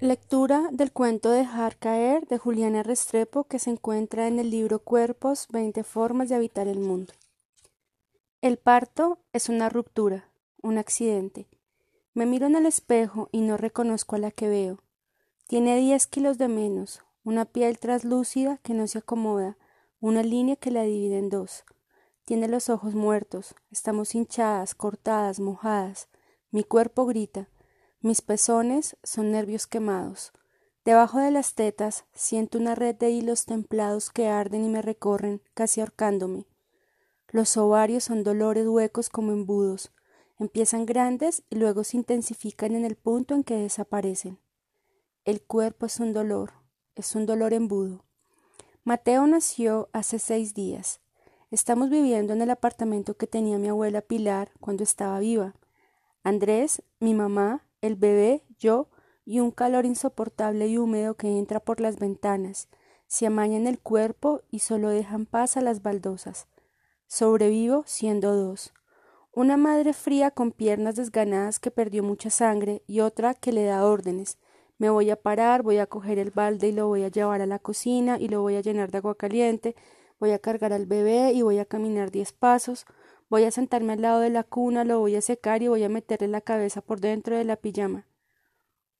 [0.00, 5.48] Lectura del cuento Dejar caer de Juliana Restrepo que se encuentra en el libro Cuerpos,
[5.50, 7.12] 20 formas de habitar el mundo.
[8.40, 10.28] El parto es una ruptura,
[10.62, 11.48] un accidente.
[12.14, 14.78] Me miro en el espejo y no reconozco a la que veo.
[15.48, 19.56] Tiene 10 kilos de menos, una piel traslúcida que no se acomoda,
[19.98, 21.64] una línea que la divide en dos.
[22.24, 26.08] Tiene los ojos muertos, estamos hinchadas, cortadas, mojadas.
[26.52, 27.48] Mi cuerpo grita.
[28.00, 30.32] Mis pezones son nervios quemados.
[30.84, 35.42] Debajo de las tetas siento una red de hilos templados que arden y me recorren,
[35.52, 36.46] casi ahorcándome.
[37.28, 39.92] Los ovarios son dolores huecos como embudos.
[40.38, 44.38] Empiezan grandes y luego se intensifican en el punto en que desaparecen.
[45.24, 46.52] El cuerpo es un dolor,
[46.94, 48.04] es un dolor embudo.
[48.84, 51.00] Mateo nació hace seis días.
[51.50, 55.54] Estamos viviendo en el apartamento que tenía mi abuela Pilar cuando estaba viva.
[56.22, 58.88] Andrés, mi mamá, el bebé, yo
[59.24, 62.68] y un calor insoportable y húmedo que entra por las ventanas,
[63.06, 66.46] se amaña en el cuerpo y solo dejan paz a las baldosas.
[67.06, 68.72] Sobrevivo siendo dos.
[69.32, 73.86] Una madre fría con piernas desganadas que perdió mucha sangre y otra que le da
[73.86, 74.38] órdenes.
[74.78, 77.46] Me voy a parar, voy a coger el balde y lo voy a llevar a
[77.46, 79.74] la cocina y lo voy a llenar de agua caliente,
[80.18, 82.86] voy a cargar al bebé y voy a caminar diez pasos,
[83.30, 85.88] Voy a sentarme al lado de la cuna, lo voy a secar y voy a
[85.88, 88.06] meterle la cabeza por dentro de la pijama.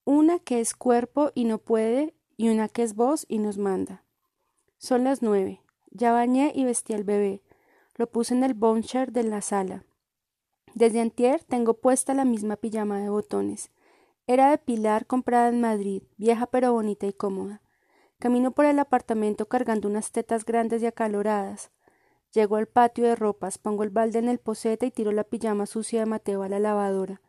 [0.04, 4.04] Una que es cuerpo y no puede, y una que es voz y nos manda.
[4.78, 5.60] Son las nueve.
[5.90, 7.42] Ya bañé y vestí al bebé.
[7.96, 9.84] Lo puse en el boncher de la sala.
[10.74, 13.70] Desde antier tengo puesta la misma pijama de botones.
[14.26, 17.62] Era de pilar comprada en Madrid, vieja pero bonita y cómoda.
[18.18, 21.70] Camino por el apartamento cargando unas tetas grandes y acaloradas.
[22.32, 25.66] Llego al patio de ropas, pongo el balde en el posete y tiro la pijama
[25.66, 27.20] sucia de Mateo a la lavadora.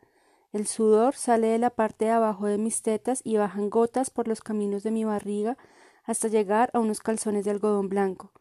[0.52, 4.28] El sudor sale de la parte de abajo de mis tetas y bajan gotas por
[4.28, 5.58] los caminos de mi barriga
[6.03, 8.31] hasta llegar a unos calzones de algodón blanco.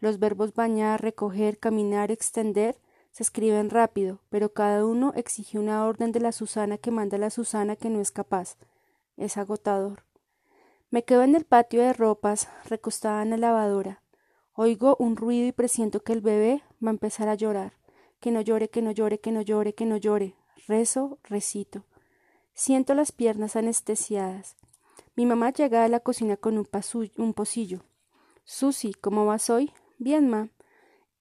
[0.00, 2.78] Los verbos bañar, recoger, caminar, extender
[3.12, 7.30] se escriben rápido, pero cada uno exige una orden de la Susana que manda la
[7.30, 8.56] Susana que no es capaz.
[9.16, 10.04] Es agotador.
[10.90, 14.01] Me quedo en el patio de ropas, recostada en la lavadora.
[14.54, 17.78] Oigo un ruido y presiento que el bebé va a empezar a llorar.
[18.20, 20.36] Que no llore, que no llore, que no llore, que no llore.
[20.68, 21.84] Rezo, recito.
[22.52, 24.56] Siento las piernas anestesiadas.
[25.16, 26.68] Mi mamá llega a la cocina con un,
[27.16, 27.84] un pocillo.
[28.44, 29.72] Susi, ¿cómo vas hoy?
[29.98, 30.50] Bien, ma.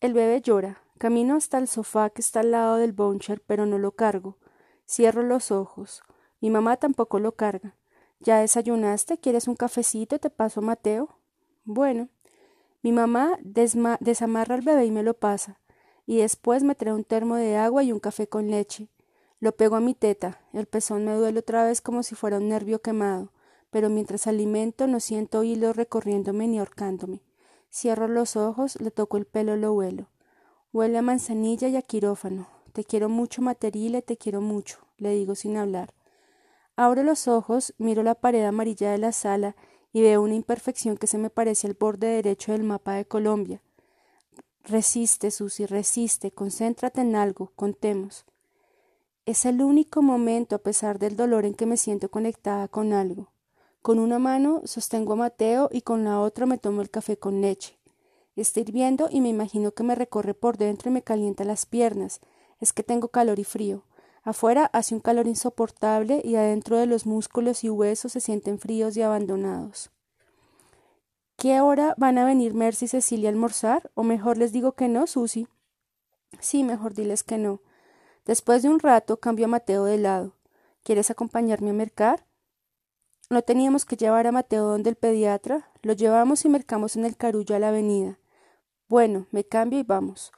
[0.01, 0.83] El bebé llora.
[0.97, 4.37] Camino hasta el sofá que está al lado del boncher, pero no lo cargo.
[4.85, 6.03] Cierro los ojos.
[6.41, 7.77] Mi mamá tampoco lo carga.
[8.19, 9.19] ¿Ya desayunaste?
[9.19, 10.19] ¿Quieres un cafecito?
[10.19, 11.17] ¿Te paso Mateo?
[11.63, 12.09] Bueno.
[12.83, 15.59] Mi mamá desamarra al bebé y me lo pasa,
[16.05, 18.89] y después me trae un termo de agua y un café con leche.
[19.39, 22.49] Lo pego a mi teta, el pezón me duele otra vez como si fuera un
[22.49, 23.31] nervio quemado,
[23.69, 27.21] pero mientras alimento no siento hilos recorriéndome ni ahorcándome.
[27.71, 30.09] Cierro los ojos, le toco el pelo, lo huelo.
[30.73, 32.47] Huele a manzanilla y a quirófano.
[32.73, 35.93] Te quiero mucho, Materile, te quiero mucho, le digo sin hablar.
[36.75, 39.55] Abro los ojos, miro la pared amarilla de la sala
[39.93, 43.61] y veo una imperfección que se me parece al borde derecho del mapa de Colombia.
[44.63, 48.25] Resiste, Susi, resiste, concéntrate en algo, contemos.
[49.25, 53.31] Es el único momento, a pesar del dolor, en que me siento conectada con algo.
[53.81, 57.41] Con una mano sostengo a Mateo y con la otra me tomo el café con
[57.41, 57.79] leche.
[58.35, 62.21] Está hirviendo y me imagino que me recorre por dentro y me calienta las piernas.
[62.59, 63.83] Es que tengo calor y frío.
[64.23, 68.95] Afuera hace un calor insoportable y adentro de los músculos y huesos se sienten fríos
[68.95, 69.91] y abandonados.
[71.37, 73.89] ¿Qué hora van a venir Mercy y Cecilia a almorzar?
[73.95, 75.47] O mejor les digo que no, Susy.
[76.39, 77.61] Sí, mejor diles que no.
[78.25, 80.35] Después de un rato cambio a Mateo de lado.
[80.83, 82.27] ¿Quieres acompañarme a mercar?
[83.31, 85.71] No teníamos que llevar a Mateo donde el pediatra.
[85.81, 88.19] Lo llevamos y mercamos en el carullo a la avenida.
[88.87, 90.31] Bueno, me cambio y vamos.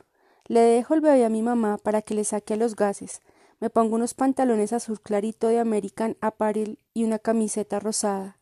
[0.45, 3.22] Le dejo el bebé a mi mamá para que le saque a los gases.
[3.59, 8.38] Me pongo unos pantalones azul clarito de American Apparel y una camiseta rosada.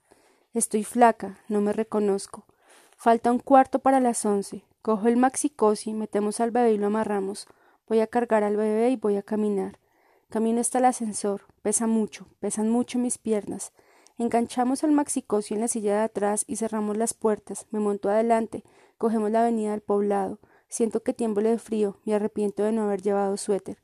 [0.53, 2.45] Estoy flaca, no me reconozco.
[2.97, 4.63] Falta un cuarto para las once.
[4.81, 7.47] Cojo el maxicosi, metemos al bebé y lo amarramos.
[7.87, 9.77] Voy a cargar al bebé y voy a caminar.
[10.29, 11.41] Camino hasta el ascensor.
[11.61, 13.73] Pesa mucho, pesan mucho mis piernas.
[14.17, 17.65] Enganchamos el maxicosi en la silla de atrás y cerramos las puertas.
[17.71, 18.63] Me monto adelante.
[18.97, 20.39] Cogemos la avenida del poblado.
[20.67, 21.97] Siento que tiemblo de frío.
[22.05, 23.77] Me arrepiento de no haber llevado suéter.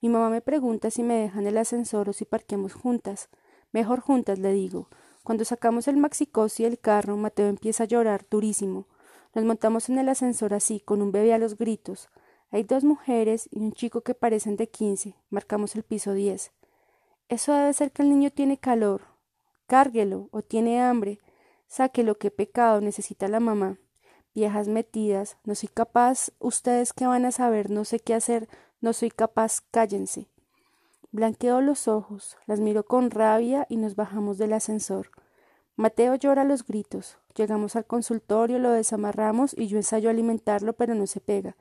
[0.00, 3.28] Mi mamá me pregunta si me dejan el ascensor o si parquemos juntas.
[3.72, 4.88] Mejor juntas, le digo.
[5.24, 8.86] Cuando sacamos el maxicosi del carro, Mateo empieza a llorar durísimo.
[9.34, 12.08] Nos montamos en el ascensor así, con un bebé a los gritos.
[12.50, 15.16] Hay dos mujeres y un chico que parecen de quince.
[15.30, 16.52] Marcamos el piso diez.
[17.28, 19.02] Eso debe ser que el niño tiene calor.
[19.66, 21.18] Cárguelo, o tiene hambre.
[21.66, 23.78] Sáquelo, qué pecado necesita la mamá.
[24.34, 28.48] Viejas metidas, no soy capaz, ustedes que van a saber, no sé qué hacer,
[28.80, 30.28] no soy capaz, cállense.
[31.10, 35.10] Blanqueo los ojos, las miro con rabia y nos bajamos del ascensor.
[35.74, 37.18] Mateo llora los gritos.
[37.34, 41.56] Llegamos al consultorio, lo desamarramos y yo ensayo alimentarlo, pero no se pega.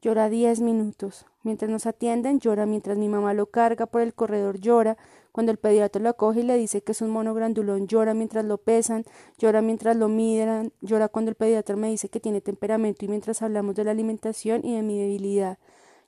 [0.00, 1.26] Llora diez minutos.
[1.44, 4.96] Mientras nos atienden, llora mientras mi mamá lo carga por el corredor, llora.
[5.30, 8.44] Cuando el pediatra lo acoge y le dice que es un mono grandulón, llora mientras
[8.44, 9.04] lo pesan,
[9.38, 13.42] llora mientras lo miden, llora cuando el pediatra me dice que tiene temperamento y mientras
[13.42, 15.58] hablamos de la alimentación y de mi debilidad.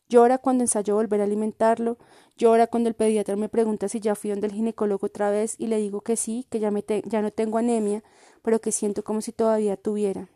[0.09, 1.99] Llora cuando ensayo volver a alimentarlo,
[2.37, 5.67] llora cuando el pediatra me pregunta si ya fui donde el ginecólogo otra vez y
[5.67, 6.71] le digo que sí, que ya,
[7.05, 8.05] ya no tengo anemia,
[8.43, 10.29] pero que siento como si todavía tuviera.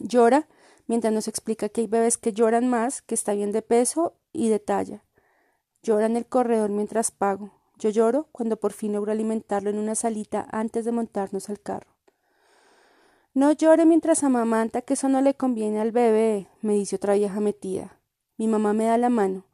[0.00, 0.48] Llora
[0.86, 4.48] mientras nos explica que hay bebés que lloran más, que está bien de peso y
[4.48, 5.04] de talla.
[5.82, 7.52] Llora en el corredor mientras pago.
[7.78, 11.90] Yo lloro cuando por fin logro alimentarlo en una salita antes de montarnos al carro.
[13.34, 17.40] No llore mientras amamanta, que eso no le conviene al bebé, me dice otra vieja
[17.40, 17.98] metida.
[18.36, 19.44] Mi mamá me da la mano.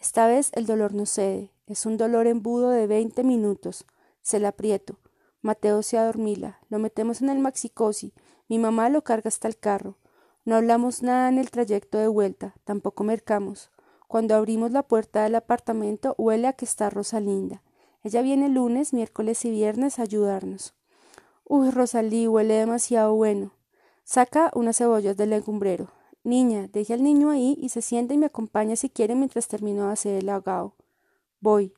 [0.00, 1.52] Esta vez el dolor no cede.
[1.66, 3.86] Es un dolor embudo de veinte minutos.
[4.22, 4.98] Se la aprieto.
[5.42, 6.60] Mateo se adormila.
[6.68, 8.12] Lo metemos en el maxicosi.
[8.48, 9.96] Mi mamá lo carga hasta el carro.
[10.46, 13.72] No hablamos nada en el trayecto de vuelta, tampoco mercamos.
[14.06, 17.64] Cuando abrimos la puerta del apartamento huele a que está Rosalinda.
[18.04, 20.74] Ella viene lunes, miércoles y viernes a ayudarnos.
[21.44, 23.54] Uy, Rosalí, huele demasiado bueno.
[24.04, 25.90] Saca unas cebollas del legumbrero.
[26.26, 29.86] Niña, deje al niño ahí y se sienta y me acompaña si quiere mientras termino
[29.86, 30.74] de hacer el agao.
[31.38, 31.72] Voy.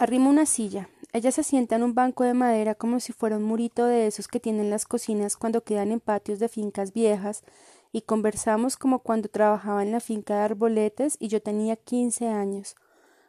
[0.00, 0.88] Arrimo una silla.
[1.12, 4.26] Ella se sienta en un banco de madera como si fuera un murito de esos
[4.26, 7.44] que tienen las cocinas cuando quedan en patios de fincas viejas,
[7.92, 12.74] y conversamos como cuando trabajaba en la finca de arboletes y yo tenía quince años.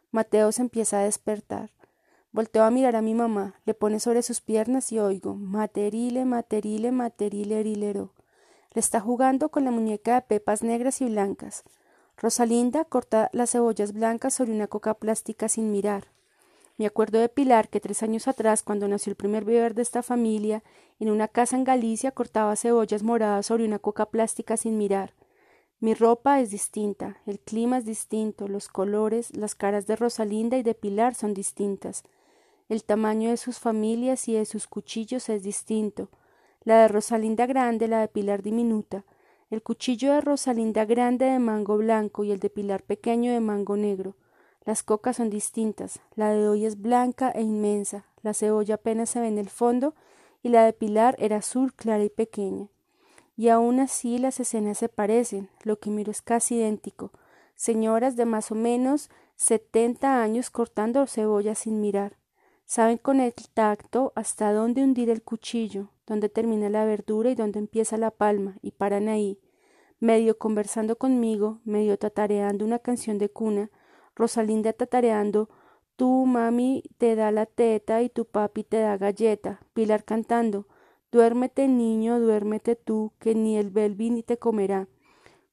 [0.09, 1.69] Mateo se empieza a despertar.
[2.31, 6.91] Volteo a mirar a mi mamá, le pone sobre sus piernas y oigo materile, materile,
[6.91, 8.15] materile, erilero.
[8.73, 11.63] Le está jugando con la muñeca de pepas negras y blancas.
[12.17, 16.07] Rosalinda corta las cebollas blancas sobre una coca plástica sin mirar.
[16.77, 20.01] Me acuerdo de Pilar que tres años atrás, cuando nació el primer bebé de esta
[20.01, 20.63] familia,
[20.99, 25.13] en una casa en Galicia cortaba cebollas moradas sobre una coca plástica sin mirar.
[25.81, 30.63] Mi ropa es distinta, el clima es distinto, los colores, las caras de Rosalinda y
[30.63, 32.03] de Pilar son distintas.
[32.69, 36.09] El tamaño de sus familias y de sus cuchillos es distinto.
[36.63, 39.03] La de Rosalinda grande, la de Pilar diminuta.
[39.49, 43.77] El cuchillo de Rosalinda grande de mango blanco y el de Pilar pequeño de mango
[43.77, 44.15] negro.
[44.63, 46.01] Las cocas son distintas.
[46.15, 48.05] La de hoy es blanca e inmensa.
[48.21, 49.95] La cebolla apenas se ve en el fondo
[50.43, 52.67] y la de Pilar era azul clara y pequeña.
[53.35, 55.49] Y aún así las escenas se parecen.
[55.63, 57.11] Lo que miro es casi idéntico.
[57.55, 62.20] Señoras de más o menos setenta años cortando cebolla sin mirar.
[62.73, 67.59] Saben con el tacto hasta dónde hundir el cuchillo, dónde termina la verdura y dónde
[67.59, 69.41] empieza la palma, y paran ahí,
[69.99, 73.71] medio conversando conmigo, medio tatareando una canción de cuna,
[74.15, 75.49] Rosalinda tatareando
[75.97, 79.59] Tu mami te da la teta y tu papi te da galleta.
[79.73, 80.65] Pilar cantando
[81.11, 84.87] Duérmete niño, duérmete tú, que ni el belvi te comerá.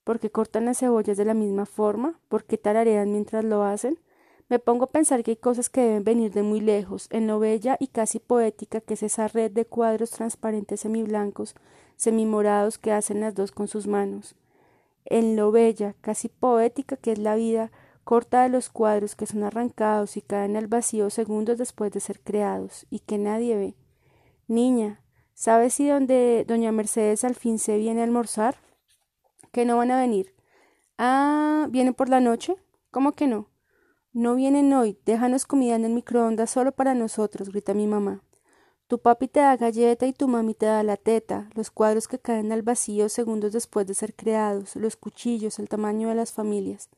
[0.05, 2.21] porque cortan las cebollas de la misma forma?
[2.29, 3.99] porque tararean mientras lo hacen?
[4.49, 7.39] Me pongo a pensar que hay cosas que deben venir de muy lejos, en lo
[7.39, 11.55] bella y casi poética que es esa red de cuadros transparentes semiblancos,
[11.97, 14.37] semimorados que hacen las dos con sus manos.
[15.05, 17.71] En lo bella, casi poética que es la vida,
[18.05, 22.21] corta de los cuadros que son arrancados y caen al vacío segundos después de ser
[22.21, 23.75] creados, y que nadie ve.
[24.47, 25.03] Niña,
[25.35, 28.57] ¿sabes si donde doña Mercedes al fin se viene a almorzar?
[29.53, 30.35] Que no van a venir.
[30.97, 32.57] Ah, ¿vienen por la noche?
[32.91, 33.49] ¿Cómo que no?
[34.15, 38.23] No vienen hoy, déjanos comida en el microondas solo para nosotros, grita mi mamá.
[38.87, 42.19] Tu papi te da galleta y tu mami te da la teta, los cuadros que
[42.19, 46.89] caen al vacío segundos después de ser creados, los cuchillos, el tamaño de las familias.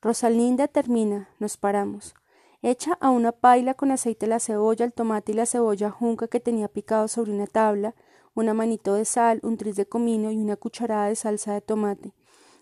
[0.00, 2.14] Rosalinda termina, nos paramos.
[2.62, 6.40] Echa a una paila con aceite la cebolla, el tomate y la cebolla junca que
[6.40, 7.94] tenía picado sobre una tabla,
[8.34, 12.14] una manito de sal, un tris de comino y una cucharada de salsa de tomate.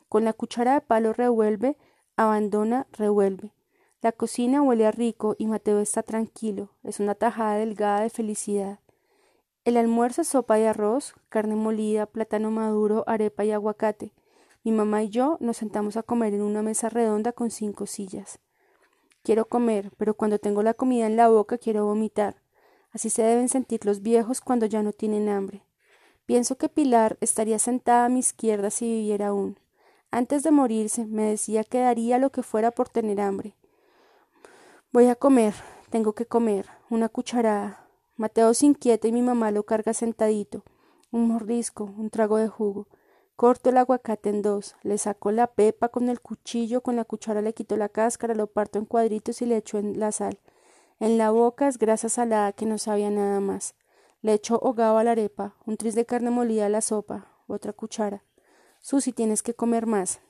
[0.09, 1.79] Con la cuchara de palo revuelve,
[2.17, 3.53] abandona, revuelve.
[4.03, 6.71] La cocina huele a rico y Mateo está tranquilo.
[6.83, 8.79] Es una tajada delgada de felicidad.
[9.67, 14.15] El almuerzo es sopa de arroz, carne molida, plátano maduro, arepa y aguacate.
[14.65, 18.39] Mi mamá y yo nos sentamos a comer en una mesa redonda con cinco sillas.
[19.23, 22.37] Quiero comer, pero cuando tengo la comida en la boca quiero vomitar.
[22.93, 25.63] Así se deben sentir los viejos cuando ya no tienen hambre.
[26.25, 29.59] Pienso que Pilar estaría sentada a mi izquierda si viviera aún.
[30.11, 33.55] Antes de morirse me decía que daría lo que fuera por tener hambre.
[34.93, 35.55] Voy a comer.
[35.91, 36.67] Tengo que comer.
[36.89, 37.87] Una cucharada.
[38.17, 40.65] Mateo se inquieta y mi mamá lo carga sentadito.
[41.13, 42.89] Un mordisco, un trago de jugo.
[43.37, 47.41] Corto el aguacate en dos, le saco la pepa con el cuchillo, con la cuchara
[47.41, 50.41] le quito la cáscara, lo parto en cuadritos y le echo en la sal.
[50.99, 53.77] En la boca es grasa salada que no sabía nada más.
[54.23, 57.73] Le echo hogado a la arepa, un tris de carne molida a la sopa, otra
[57.73, 58.25] cuchara.
[58.81, 60.21] Susi, tienes que comer más.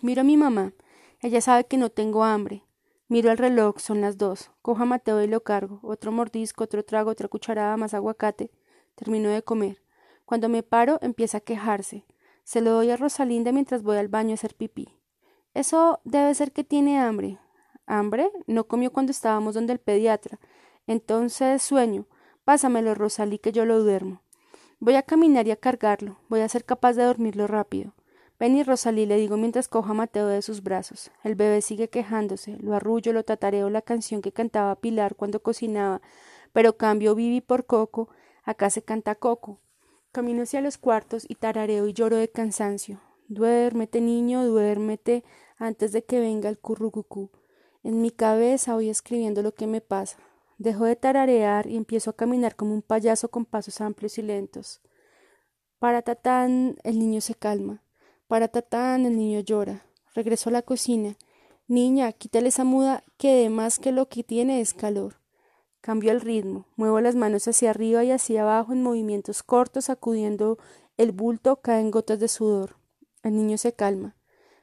[0.00, 0.72] Miro a mi mamá.
[1.20, 2.64] Ella sabe que no tengo hambre.
[3.08, 4.50] Miro el reloj, son las dos.
[4.62, 5.78] Cojo a Mateo y lo cargo.
[5.82, 8.50] Otro mordisco, otro trago, otra cucharada, más aguacate.
[8.96, 9.80] Termino de comer.
[10.24, 12.04] Cuando me paro, empieza a quejarse.
[12.42, 14.88] Se lo doy a Rosalinda mientras voy al baño a hacer pipí.
[15.54, 17.38] Eso debe ser que tiene hambre.
[17.86, 18.28] ¿Hambre?
[18.48, 20.40] No comió cuando estábamos donde el pediatra.
[20.88, 22.06] Entonces sueño.
[22.44, 24.22] Pásamelo, Rosalí, que yo lo duermo.
[24.80, 26.18] Voy a caminar y a cargarlo.
[26.28, 27.94] Voy a ser capaz de dormirlo rápido.
[28.38, 31.10] Ven y Rosalí, le digo mientras cojo a Mateo de sus brazos.
[31.24, 32.58] El bebé sigue quejándose.
[32.58, 36.02] Lo arrullo, lo tatareo la canción que cantaba Pilar cuando cocinaba.
[36.52, 38.10] Pero cambio Vivi por Coco.
[38.44, 39.60] Acá se canta Coco.
[40.12, 43.00] Camino hacia los cuartos y tarareo y lloro de cansancio.
[43.28, 45.24] Duérmete, niño, duérmete
[45.56, 47.30] antes de que venga el currucucú.
[47.82, 50.18] En mi cabeza voy escribiendo lo que me pasa.
[50.58, 54.82] Dejo de tararear y empiezo a caminar como un payaso con pasos amplios y lentos.
[55.78, 57.82] Para tatán, el niño se calma.
[58.26, 59.86] Para tatán, el niño llora.
[60.14, 61.16] Regreso a la cocina.
[61.68, 65.20] Niña, quítale esa muda que de más que lo que tiene es calor.
[65.80, 70.58] Cambio el ritmo, muevo las manos hacia arriba y hacia abajo en movimientos cortos, sacudiendo
[70.96, 72.76] el bulto, caen gotas de sudor.
[73.22, 74.16] El niño se calma.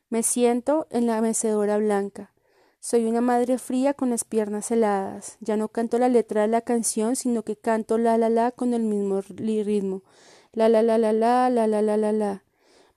[0.09, 2.33] Me siento en la mecedora blanca.
[2.81, 5.37] Soy una madre fría con las piernas heladas.
[5.39, 8.73] Ya no canto la letra de la canción, sino que canto la la la con
[8.73, 10.03] el mismo ritmo.
[10.51, 12.43] La la la la la la la la la la.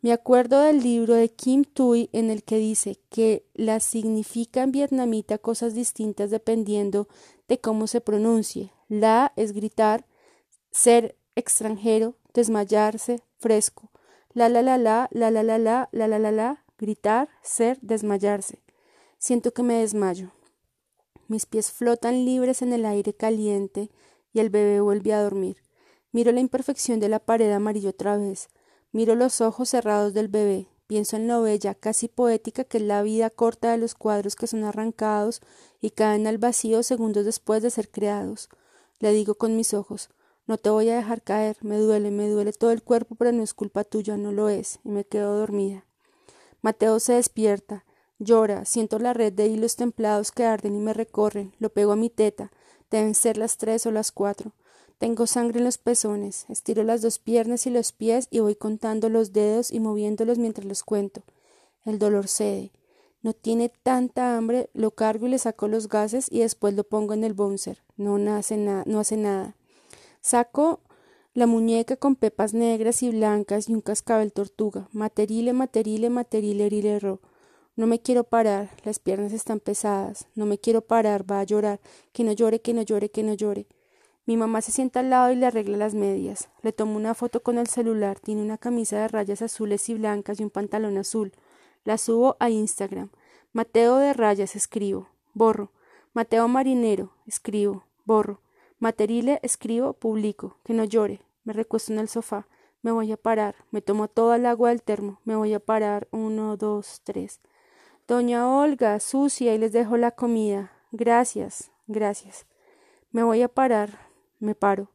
[0.06, 4.70] Me acuerdo del libro de Kim Tui en el que dice que la significa en
[4.70, 7.08] vietnamita cosas distintas dependiendo
[7.48, 8.70] de cómo se pronuncie.
[8.88, 10.06] La es gritar,
[10.70, 13.90] ser extranjero, desmayarse, fresco.
[14.32, 18.62] La la la la, la la la la, la la la la, gritar, ser, desmayarse.
[19.18, 20.30] Siento que me desmayo.
[21.26, 23.90] Mis pies flotan libres en el aire caliente
[24.32, 25.56] y el bebé vuelve a dormir.
[26.12, 28.50] Miro la imperfección de la pared amarilla otra vez.
[28.92, 33.02] Miro los ojos cerrados del bebé, pienso en lo bella, casi poética que es la
[33.02, 35.40] vida corta de los cuadros que son arrancados
[35.80, 38.48] y caen al vacío segundos después de ser creados.
[38.98, 40.10] Le digo con mis ojos
[40.46, 43.42] no te voy a dejar caer, me duele, me duele todo el cuerpo, pero no
[43.42, 45.84] es culpa tuya, no lo es, y me quedo dormida.
[46.62, 47.84] Mateo se despierta,
[48.20, 51.96] llora, siento la red de hilos templados que arden y me recorren, lo pego a
[51.96, 52.52] mi teta,
[52.92, 54.52] deben ser las tres o las cuatro.
[54.98, 59.10] Tengo sangre en los pezones, estiro las dos piernas y los pies y voy contando
[59.10, 61.22] los dedos y moviéndolos mientras los cuento.
[61.84, 62.72] El dolor cede.
[63.20, 67.12] No tiene tanta hambre, lo cargo y le saco los gases y después lo pongo
[67.12, 67.82] en el bouncer.
[67.96, 69.56] No, hace no hace nada.
[70.22, 70.80] Saco
[71.34, 74.88] la muñeca con pepas negras y blancas y un cascabel tortuga.
[74.92, 77.20] Materile, materile, materile, rilero.
[77.74, 80.26] No me quiero parar, las piernas están pesadas.
[80.34, 81.80] No me quiero parar, va a llorar.
[82.12, 83.66] Que no llore, que no llore, que no llore.
[84.26, 86.48] Mi mamá se sienta al lado y le arregla las medias.
[86.62, 88.18] Le tomo una foto con el celular.
[88.18, 91.32] Tiene una camisa de rayas azules y blancas y un pantalón azul.
[91.84, 93.10] La subo a Instagram.
[93.52, 95.08] Mateo de rayas, escribo.
[95.32, 95.70] Borro.
[96.12, 97.84] Mateo marinero, escribo.
[98.04, 98.40] Borro.
[98.80, 100.58] Materile, escribo, publico.
[100.64, 101.22] Que no llore.
[101.44, 102.48] Me recuesto en el sofá.
[102.82, 103.54] Me voy a parar.
[103.70, 105.20] Me tomo toda el agua del termo.
[105.24, 106.08] Me voy a parar.
[106.10, 107.40] Uno, dos, tres.
[108.08, 110.72] Doña Olga, sucia, y les dejo la comida.
[110.90, 112.46] Gracias, gracias.
[113.12, 114.05] Me voy a parar.
[114.38, 114.90] Me paro.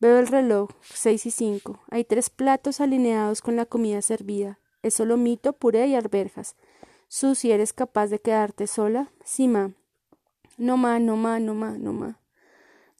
[0.00, 1.80] Veo el reloj, seis y cinco.
[1.90, 4.58] Hay tres platos alineados con la comida servida.
[4.82, 6.56] Es solo mito, puré y arberjas.
[7.08, 9.10] Susi, ¿eres capaz de quedarte sola?
[9.24, 9.72] Sí, ma.
[10.56, 12.20] No, ma, no, ma, no, ma, no, ma.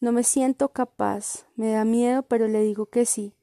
[0.01, 1.47] No me siento capaz.
[1.57, 3.35] Me da miedo, pero le digo que sí.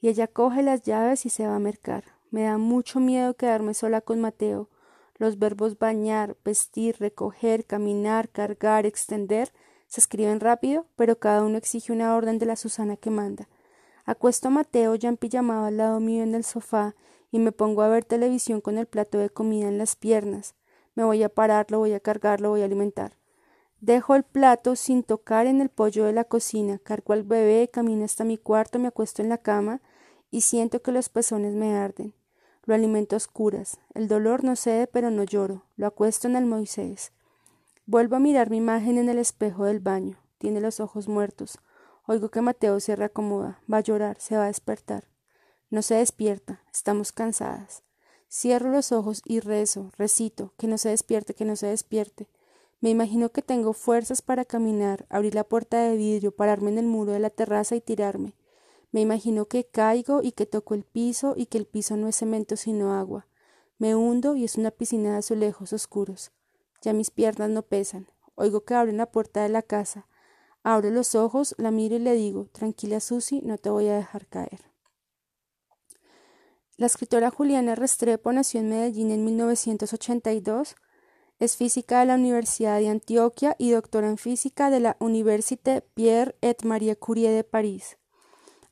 [0.00, 2.04] Y ella coge las llaves y se va a mercar.
[2.30, 4.68] Me da mucho miedo quedarme sola con Mateo.
[5.16, 9.52] Los verbos bañar, vestir, recoger, caminar, cargar, extender
[9.92, 13.46] se escriben rápido, pero cada uno exige una orden de la Susana que manda.
[14.06, 16.94] Acuesto a Mateo ya en al lado mío en el sofá
[17.30, 20.54] y me pongo a ver televisión con el plato de comida en las piernas.
[20.94, 23.18] Me voy a parar, lo voy a cargar, lo voy a alimentar.
[23.82, 28.06] Dejo el plato sin tocar en el pollo de la cocina, cargo al bebé, camino
[28.06, 29.82] hasta mi cuarto, me acuesto en la cama
[30.30, 32.14] y siento que los pezones me arden.
[32.64, 33.78] Lo alimento a oscuras.
[33.92, 35.66] El dolor no cede, pero no lloro.
[35.76, 37.12] Lo acuesto en el Moisés.
[37.84, 40.16] Vuelvo a mirar mi imagen en el espejo del baño.
[40.38, 41.58] Tiene los ojos muertos.
[42.06, 43.60] Oigo que Mateo se reacomoda.
[43.70, 45.08] Va a llorar, se va a despertar.
[45.68, 46.62] No se despierta.
[46.72, 47.82] Estamos cansadas.
[48.30, 52.28] Cierro los ojos y rezo, recito, que no se despierte, que no se despierte.
[52.80, 56.86] Me imagino que tengo fuerzas para caminar, abrir la puerta de vidrio, pararme en el
[56.86, 58.36] muro de la terraza y tirarme.
[58.92, 62.16] Me imagino que caigo y que toco el piso y que el piso no es
[62.16, 63.26] cemento sino agua.
[63.78, 66.30] Me hundo y es una piscina de azulejos oscuros.
[66.82, 68.06] Ya mis piernas no pesan.
[68.34, 70.06] Oigo que abren la puerta de la casa.
[70.62, 74.26] Abro los ojos, la miro y le digo, tranquila Susi, no te voy a dejar
[74.26, 74.60] caer.
[76.76, 80.76] La escritora Juliana Restrepo nació en Medellín en 1982
[81.42, 86.36] es física de la Universidad de Antioquia y doctora en física de la Université Pierre
[86.40, 87.98] et Marie Curie de París.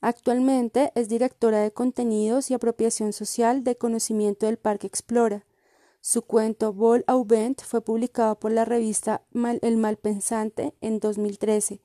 [0.01, 5.45] Actualmente es directora de contenidos y apropiación social de conocimiento del Parque Explora.
[6.03, 9.23] Su cuento Vol au vent fue publicado por la revista
[9.61, 11.83] El Malpensante en 2013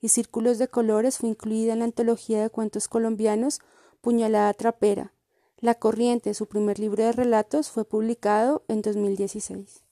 [0.00, 3.60] y Círculos de Colores fue incluida en la antología de cuentos colombianos
[4.00, 5.12] Puñalada Trapera.
[5.58, 9.87] La Corriente, su primer libro de relatos, fue publicado en 2016.